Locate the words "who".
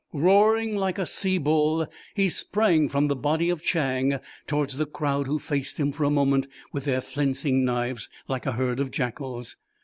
5.27-5.37